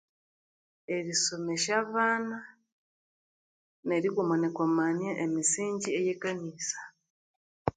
Eri 0.95 1.13
somesya 1.23 1.73
abana 1.83 2.37
nerikwamakwamania 3.87 5.11
emisingyi 5.25 5.89
eye 5.99 6.13
kanisa 6.23 6.79